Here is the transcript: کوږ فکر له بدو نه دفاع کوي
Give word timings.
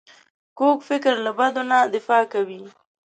کوږ 0.57 0.77
فکر 0.89 1.13
له 1.25 1.31
بدو 1.37 1.61
نه 1.71 1.77
دفاع 1.93 2.23
کوي 2.33 2.59